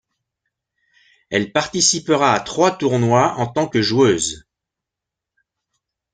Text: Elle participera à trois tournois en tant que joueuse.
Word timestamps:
Elle 1.29 1.51
participera 1.51 2.33
à 2.33 2.39
trois 2.39 2.71
tournois 2.75 3.35
en 3.35 3.45
tant 3.45 3.67
que 3.67 3.83
joueuse. 3.83 4.47